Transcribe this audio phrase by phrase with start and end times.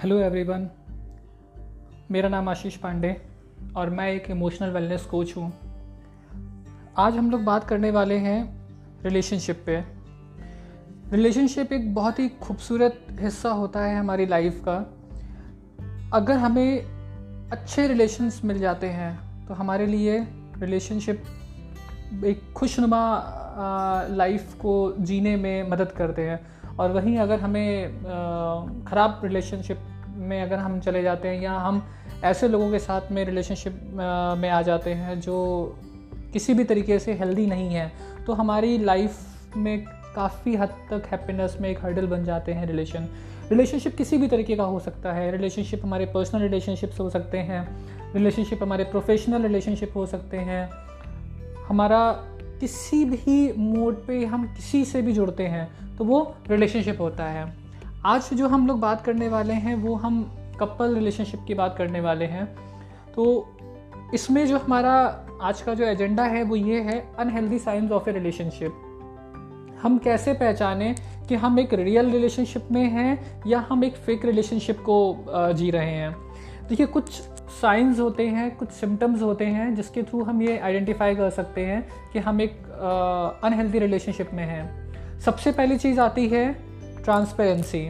[0.00, 0.68] Hello everyone
[2.10, 3.20] मेरा नाम आशीष पांडे
[3.76, 5.52] और मैं एक इमोशनल वेलनेस कोच हूँ।
[6.96, 8.38] आज हम लोग बात करने वाले हैं
[9.02, 9.76] रिलेशनशिप पे।
[11.12, 14.76] रिलेशनशिप एक बहुत ही खूबसूरत हिस्सा होता है हमारी लाइफ का।
[16.12, 16.80] अगर हमें
[17.52, 20.18] अच्छे रिलेशंस मिल जाते हैं तो हमारे लिए
[20.56, 23.02] रिलेशनशिप एक खुशनुमा
[24.10, 28.02] लाइफ को जीने में मदद करते हैं। और वहीं अगर हमें
[28.84, 29.78] ख़राब रिलेशनशिप
[30.16, 31.82] में अगर हम चले जाते हैं या हम
[32.24, 33.80] ऐसे लोगों के साथ में रिलेशनशिप
[34.38, 35.36] में आ जाते हैं जो
[36.32, 37.92] किसी भी तरीके से हेल्दी नहीं है
[38.26, 43.08] तो हमारी लाइफ में काफ़ी हद तक हैप्पीनेस में एक हर्डल बन जाते हैं रिलेशन
[43.50, 47.62] रिलेशनशिप किसी भी तरीके का हो सकता है। रिलेशनशिप हमारे पर्सनल रिलेशनशिप्स हो सकते हैं।
[48.14, 50.70] रिलेशनशिप हमारे प्रोफेशनल रिलेशनशिप हो सकते हैं।
[51.68, 51.98] हमारा
[52.60, 57.52] किसी भी मोड पे हम किसी से भी जुड़ते हैं तो वो रिलेशनशिप होता है।
[58.06, 60.22] आज जो हम लोग बात करने वाले हैं, वो हम
[60.60, 62.44] कपल रिलेशनशिप की बात करने वाले हैं।
[63.14, 63.24] तो
[64.14, 64.92] इसमें जो हमारा
[65.42, 68.86] आज का जो एजेंडा है, वो ये है unhealthy signs of a relationship
[69.82, 70.94] हम कैसे पहचाने
[71.28, 75.90] कि हम एक रियल रिलेशनशिप में हैं, या हम एक फेक रिलेशनशिप को जी रहे
[75.90, 76.16] हैं?
[76.68, 77.20] देखिए, कुछ
[77.50, 81.88] साइंस होते हैं कुछ सिम्टम्स होते हैं जिसके थ्रू हम ये आइडेंटिफाई कर सकते हैं
[82.12, 82.52] कि हम एक
[83.44, 86.52] अनहेल्दी रिलेशनशिप में हैं। सबसे पहली चीज़ आती है
[87.04, 87.88] ट्रांसपेरेंसी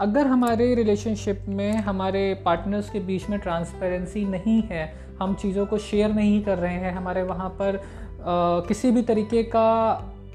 [0.00, 5.78] अगर हमारे रिलेशनशिप में हमारे पार्टनर्स के बीच में ट्रांसपेरेंसी नहीं है हम चीज़ों को
[5.78, 9.68] शेयर नहीं कर रहे हैं हमारे वहाँ पर आ, किसी भी तरीके का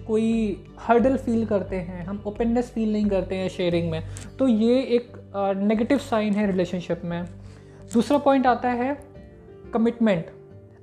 [0.08, 4.04] कोई हर्डल फील करते हैं हम ओपननेस फील नहीं करते हैं शेयरिंग में
[4.40, 5.18] तो ये एक
[5.58, 7.26] नेगेटिव साइन है रिलेशनशिप में।
[7.96, 8.98] दूसरा पॉइंट आता है
[9.74, 10.32] कमिटमेंट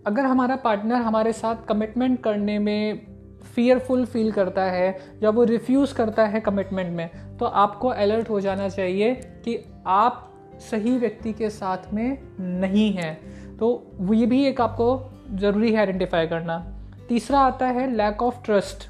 [0.06, 3.06] अगर हमारा पार्टनर हमारे साथ कमिटमेंट करने में
[3.54, 8.40] फियरफुल फील करता है, या वो रिफ्यूज़ करता है कमिटमेंट में तो आपको अलर्ट हो
[8.40, 10.28] जाना चाहिए कि आप
[10.70, 14.88] सही व्यक्ति के साथ में नहीं हैं। तो ये भी एक आपको
[15.34, 16.58] ज़रूरी है आइडेंटिफाई करना।
[17.08, 18.88] तीसरा आता है लैक ऑफ़ ट्रस्ट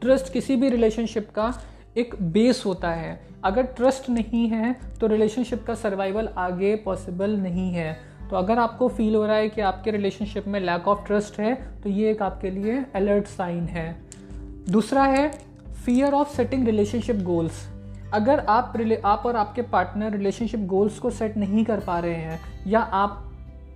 [0.00, 1.52] ट्रस्ट किसी भी रिलेशनशिप का
[1.98, 7.72] एक बेस होता है। अगर ट्रस्ट नहीं है तो रिलेशनशिप का सर्वाइवल आगे पॉसिबल नहीं
[7.72, 7.92] है।
[8.30, 11.54] तो अगर आपको फील हो रहा है कि आपके रिलेशनशिप में लैक ऑफ़ ट्रस्ट है
[11.82, 13.88] तो ये एक आपके लिए अलर्ट साइन है।
[14.70, 15.28] दूसरा है
[15.84, 17.66] fear of setting relationship goals
[18.14, 22.40] अगर आप आप और आपके पार्टनर रिलेशनशिप गोल्स को सेट नहीं कर पा रहे हैं,
[22.66, 23.27] या आप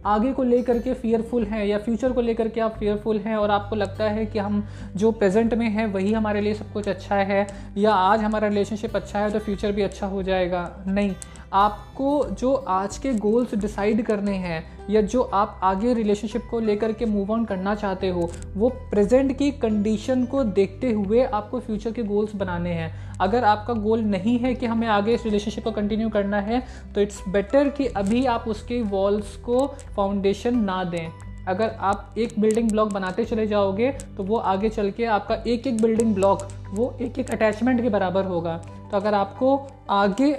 [0.06, 3.50] आगे को लेकर के फियरफुल हैं या फ्यूचर को लेकर के आप फियरफुल हैं और
[3.50, 4.62] आपको लगता है कि हम
[4.96, 7.46] जो प्रेजेंट में है, वही हमारे लिए सब कुछ अच्छा है
[7.76, 11.14] या आज हमारा रिलेशनशिप अच्छा है तो फ्यूचर भी अच्छा हो जाएगा। नहीं
[11.52, 16.92] आपको जो आज के गोल्स डिसाइड करने हैं, या जो आप आगे रिलेशनशिप को लेकर
[16.92, 21.92] के मूव ऑन करना चाहते हो, वो प्रेजेंट की कंडीशन को देखते हुए आपको फ्यूचर
[21.92, 25.70] के गोल्स बनाने हैं। अगर आपका गोल नहीं है कि हमें आगे इस रिलेशनशिप को
[25.70, 26.62] कंटिन्यू करना है
[26.94, 31.08] तो इट्स बेटर कि अभी आप उसके वॉल्स को फाउंडेशन ना दें।
[31.48, 35.66] अगर आप एक बिल्डिंग ब्लॉक बनाते चले जाओगे तो वो आगे चल के आपका एक
[35.66, 38.56] एक बिल्डिंग ब्लॉक वो एक एक अटैचमेंट के बराबर होगा।
[38.90, 39.56] तो अगर आपको
[39.90, 40.32] आगे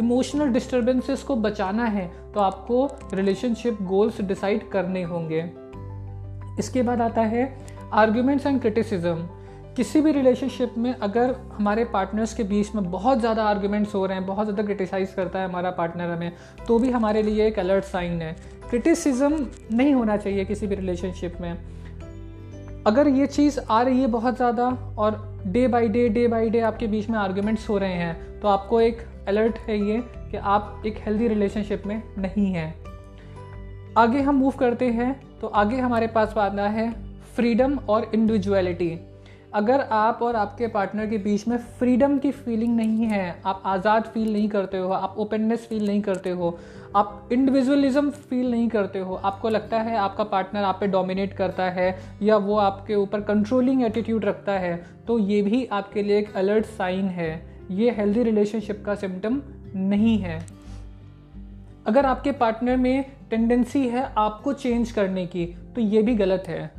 [0.00, 5.40] इमोशनल डिस्टर्बेंसेस को बचाना है तो आपको रिलेशनशिप गोल्स डिसाइड करने होंगे।
[6.58, 7.52] इसके बाद आता है
[7.94, 9.28] आर्ग्यूमेंट्स एंड क्रिटिसिज्म
[9.76, 14.16] किसी भी रिलेशनशिप में अगर हमारे पार्टनर्स के बीच में बहुत ज़्यादा आर्ग्यूमेंट्स हो रहे
[14.16, 16.32] हैं, बहुत ज़्यादा क्रिटिसाइज करता है हमारा पार्टनर हमें
[16.68, 18.32] तो भी हमारे लिए एक अलर्ट साइन है।
[18.70, 21.56] क्रिटिसिज्म नहीं होना चाहिए किसी भी रिलेशनशिप में।
[22.86, 24.68] अगर ये चीज़ आ रही है बहुत ज़्यादा
[24.98, 28.48] और day by day day by day आपके बीच में आर्ग्यूमेंट्स हो रहे हैं तो
[28.48, 32.74] आपको एक अलर्ट है ये कि आप एक हेल्दी रिलेशनशिप में नहीं हैं।
[33.98, 36.92] आगे हम मूव करते हैं तो आगे हमारे पास आता है
[37.36, 38.96] फ्रीडम और इंडिविजुअलिटी
[39.54, 44.04] अगर आप और आपके पार्टनर के बीच में फ्रीडम की फीलिंग नहीं है, आप आज़ाद
[44.04, 46.58] फील नहीं करते हो, आप ओपननेस फील नहीं करते हो,
[46.96, 51.70] आप इंडिविजुअलिज्म फील नहीं करते हो, आपको लगता है आपका पार्टनर आप पे डोमिनेट करता
[51.70, 54.76] है या वो आपके ऊपर कंट्रोलिंग एटीट्यूड रखता है
[55.06, 57.32] तो ये भी आपके लिए एक अलर्ट साइन है।
[57.70, 59.40] ये हेल्दी रिलेशनशिप का सिम्टम
[59.76, 60.38] नहीं है।
[61.86, 65.44] अगर आपके पार्टनर में टेंडेंसी है आपको चेंज करने की
[65.74, 66.70] तो ये भी गलत है।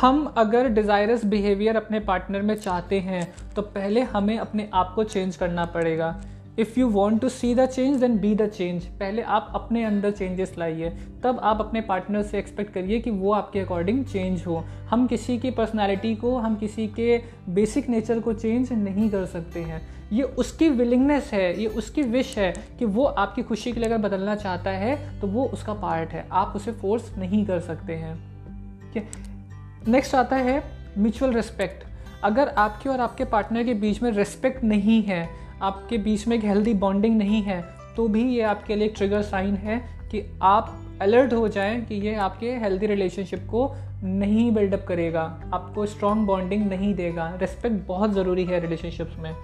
[0.00, 3.22] हम अगर डिज़ायरस बिहेवियर अपने पार्टनर में चाहते हैं
[3.54, 6.10] तो पहले हमें अपने आप को चेंज करना पड़ेगा।
[6.58, 10.10] If you want to see the change then be the change पहले आप अपने अंदर
[10.10, 10.90] चेंजेस लाइए।
[11.24, 15.38] तब आप अपने पार्टनर से एक्सपेक्ट करिए कि वो आपके अकॉर्डिंग चेंज हो। हम किसी
[15.38, 19.80] की पर्सनैलिटी को, हम किसी के बेसिक नेचर को चेंज नहीं कर सकते हैं।
[20.12, 23.98] ये उसकी विलिंगनेस है, ये उसकी विश है कि वो आपकी खुशी के लिए अगर
[23.98, 28.14] बदलना चाहता है तो वो उसका पार्ट है। आप उसे फोर्स नहीं कर सकते हैं।
[29.88, 30.62] नेक्स्ट आता है
[30.98, 31.84] म्यूचुअल रिस्पेक्ट
[32.24, 35.28] अगर आपके और आपके पार्टनर के बीच में रिस्पेक्ट नहीं है
[35.62, 37.62] आपके बीच में एक हेल्दी बॉन्डिंग नहीं है
[37.96, 39.78] तो भी ये आपके लिए ट्रिगर साइन है
[40.10, 43.72] कि आप अलर्ट हो जाएँ कि ये आपके हेल्दी रिलेशनशिप को
[44.04, 45.22] नहीं बिल्डअप करेगा,
[45.54, 49.34] आपको स्ट्रॉन्ग बॉन्डिंग नहीं देगा। रिस्पेक्ट बहुत ज़रूरी है रिलेशनशिप्स में।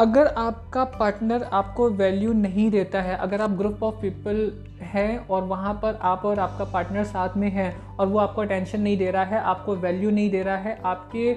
[0.00, 4.50] अगर आपका पार्टनर आपको वैल्यू नहीं देता है, अगर आप ग्रुप ऑफ़ पीपल
[4.82, 8.80] हैं और वहाँ पर आप और आपका पार्टनर साथ में है और वो आपको अटेंशन
[8.80, 11.32] नहीं दे रहा है, आपको वैल्यू नहीं दे रहा है, आपके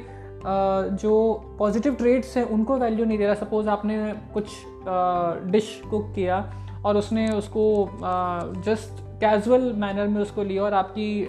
[0.48, 1.14] जो
[1.60, 3.98] पॉजिटिव ट्रेड्स हैं, उनको वैल्यू नहीं दे रहा। सपोज़ आपने
[4.34, 4.46] कुछ
[5.52, 6.38] डिश कुक किया
[6.86, 7.64] और उसने उसको
[8.66, 11.26] जस्ट कैजुअल मैनर में उसको लिया और आपकी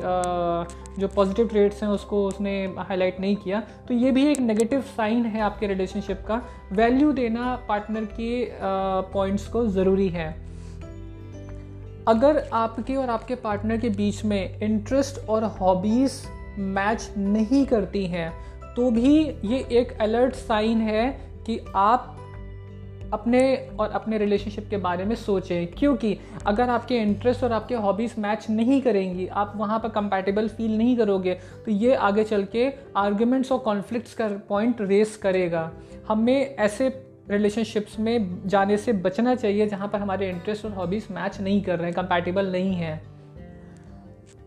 [0.98, 5.24] जो पॉजिटिव ट्रेड्स हैं, उसको उसने हाईलाइट नहीं किया तो ये भी एक नेगेटिव साइन
[5.26, 6.40] है आपके रिलेशनशिप का।
[6.72, 8.48] वैल्यू देना पार्टनर के
[9.12, 10.28] पॉइंट्स को ज़रूरी है।
[12.08, 16.20] अगर आपके और आपके पार्टनर के बीच में इंटरेस्ट और हॉबीज़
[16.58, 18.32] मैच नहीं करती हैं
[18.76, 21.10] तो भी ये एक अलर्ट साइन है
[21.46, 22.14] कि आप
[23.12, 23.40] अपने
[23.80, 28.46] और अपने रिलेशनशिप के बारे में सोचें। क्योंकि अगर आपके इंटरेस्ट और आपके हॉबीज़ मैच
[28.50, 33.52] नहीं करेंगी, आप वहाँ पर कंपैटिबल फील नहीं करोगे तो ये आगे चल के आर्ग्यूमेंट्स
[33.52, 35.70] और कॉन्फ्लिक्ट्स का पॉइंट रेस करेगा।
[36.08, 36.88] हमें ऐसे
[37.30, 41.78] रिलेशनशिप्स में जाने से बचना चाहिए जहाँ पर हमारे इंटरेस्ट और हॉबीज़ मैच नहीं कर
[41.78, 43.02] रहे हैं कंपैटिबल नहीं है।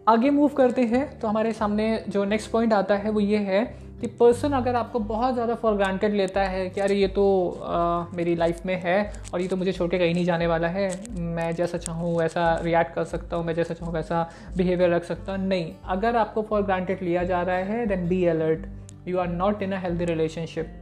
[0.07, 3.81] आगे मूव करते हैं तो हमारे सामने जो नेक्स्ट पॉइंट आता है वो ये है
[4.01, 7.25] कि पर्सन अगर आपको बहुत ज़्यादा फॉर ग्रांटेड लेता है कि अरे ये तो
[7.63, 10.68] आ, मेरी लाइफ में है और ये तो मुझे छोड़ के कहीं नहीं जाने वाला
[10.68, 10.88] है
[11.19, 15.31] मैं जैसा चाहूँ वैसा रिएक्ट कर सकता हूँ मैं जैसा चाहूँ वैसा बिहेवियर रख सकता
[15.31, 18.65] हूँ। नहीं अगर आपको फॉर ग्रांटेड लिया जा रहा है then be alert
[19.07, 20.77] you are not in a healthy relationship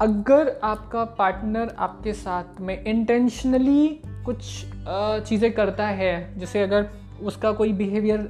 [0.00, 4.64] अगर आपका पार्टनर आपके साथ में इंटेंशनली कुछ
[5.28, 6.86] चीज़ें करता है जैसे अगर
[7.22, 8.28] उसका कोई बिहेवियर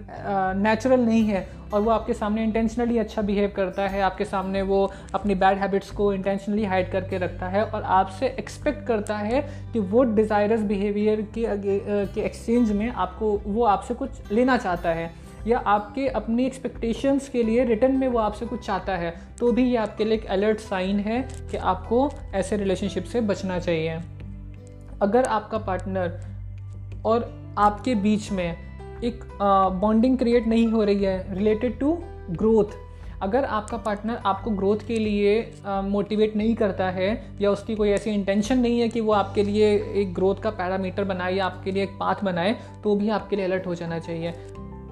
[0.57, 4.91] नेचुरल नहीं है और वो आपके सामने इंटेंशनली अच्छा बिहेव करता है, आपके सामने वो
[5.15, 9.41] अपनी बैड हैबिट्स को इंटेंशनली हाइड करके रखता है और आपसे एक्सपेक्ट करता है
[9.73, 11.45] कि वो डिज़ायरस बिहेवियर के
[12.07, 15.13] के एक्सचेंज में आपको, वो आपसे कुछ लेना चाहता है
[15.47, 19.65] या आपके अपनी एक्सपेक्टेशंस के लिए रिटर्न में वो आपसे कुछ चाहता है तो भी
[19.65, 21.21] ये आपके लिए एक अलर्ट साइन है
[21.51, 23.99] कि आपको ऐसे रिलेशनशिप से बचना चाहिए।
[25.03, 26.21] अगर आपका पार्टनर
[27.07, 28.57] और आपके बीच में
[29.05, 29.25] एक
[29.81, 31.99] बॉन्डिंग क्रिएट नहीं हो रही है रिलेटेड टू
[32.31, 32.83] ग्रोथ
[33.23, 38.11] अगर आपका पार्टनर आपको ग्रोथ के लिए मोटिवेट नहीं करता है, या उसकी कोई ऐसी
[38.11, 41.83] इंटेंशन नहीं है कि वो आपके लिए एक ग्रोथ का पैरामीटर बनाए, या आपके लिए
[41.83, 44.33] एक पाथ बनाए तो भी आपके लिए अलर्ट हो जाना चाहिए.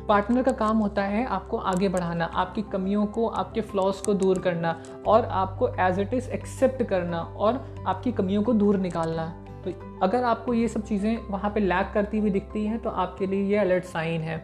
[0.08, 4.38] पार्टनर का काम होता है आपको आगे बढ़ाना, आपकी कमियों को, आपके फ्लॉस को दूर
[4.38, 4.76] करना,
[5.06, 9.32] और आपको एज इट इज़ एक्सेप्ट करना, और आपकी कमियों को दूर निकालना.
[9.64, 9.73] तो
[10.03, 13.44] अगर आपको ये सब चीज़ें वहाँ पे लैक करती हुई दिखती हैं तो आपके लिए
[13.44, 14.43] ये अलर्ट साइन है।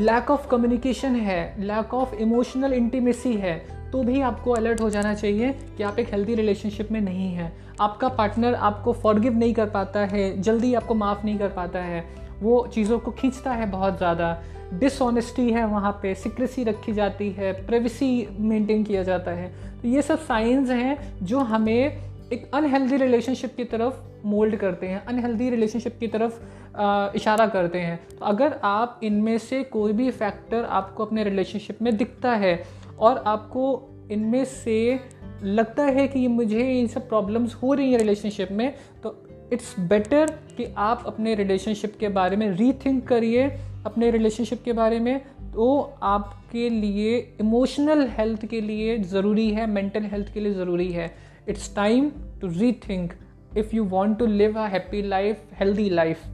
[0.00, 3.56] लैक ऑफ़ कम्युनिकेशन है लैक ऑफ़ इमोशनल इंटीमेसी है
[3.92, 7.52] तो भी आपको अलर्ट हो जाना चाहिए कि आप एक हेल्दी रिलेशनशिप में नहीं हैं।
[7.80, 12.04] आपका पार्टनर आपको फॉरगिव नहीं कर पाता है, जल्दी आपको माफ़ नहीं कर पाता है,
[12.42, 14.36] वो चीज़ों को खींचता है बहुत ज़्यादा।
[14.72, 19.48] डिसऑनेस्टी है वहाँ पे सिक्रेसी रखी जाती है प्रेविसी मेंटेन किया जाता है।
[19.82, 21.98] तो ये सब साइंस हैं जो हमें
[22.32, 26.40] एक अनहेल्दी रिलेशनशिप की तरफ़ मोल्ड करते हैं अनहेल्दी रिलेशनशिप की तरफ़
[26.76, 31.82] आ, इशारा करते हैं। तो अगर आप इनमें से कोई भी फैक्टर आपको अपने रिलेशनशिप
[31.82, 32.62] में दिखता है
[32.98, 33.64] और आपको
[34.10, 35.00] इनमें से
[35.42, 39.14] लगता है कि मुझे ये सब प्रॉब्लम्स हो रही हैं रिलेशनशिप में तो
[39.52, 43.48] इट्स बेटर कि आप अपने रिलेशनशिप के बारे में रीथिंक करिए
[43.86, 45.20] अपने रिलेशनशिप के बारे में।
[45.54, 51.27] तो आपके लिए इमोशनल हेल्थ के लिए ज़रूरी है मेंटल हेल्थ के लिए ज़रूरी है।
[51.50, 52.08] It's time
[52.40, 53.12] to rethink
[53.54, 56.26] if you want to live a happy life healthy life.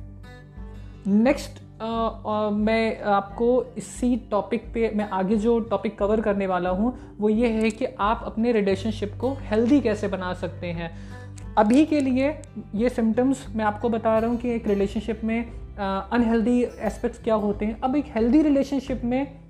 [1.06, 6.70] Next uh, uh, मैं आपको इसी टॉपिक पे मैं आगे जो टॉपिक कवर करने वाला
[6.70, 10.90] हूँ वो ये है कि आप अपने रिलेशनशिप को हेल्दी कैसे बना सकते हैं।
[11.58, 12.30] अभी के लिए
[12.74, 15.40] ये सिम्टम्स मैं आपको बता रहा हूँ कि एक रिलेशनशिप में
[15.78, 19.43] अनहेल्दी uh, एस्पेक्ट्स क्या होते हैं। अब एक हेल्दी रिलेशनशिप में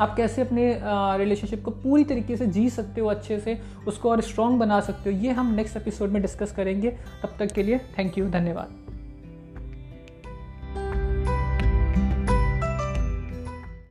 [0.00, 0.80] आप कैसे अपने
[1.18, 5.12] रिलेशनशिप को पूरी तरीके से जी सकते हो, अच्छे से, उसको और स्ट्रॉन्ग बना सकते
[5.12, 6.90] हो, ये हम नेक्स्ट एपिसोड में डिस्कस करेंगे।
[7.22, 8.87] तब तक के लिए थैंक यू धन्यवाद।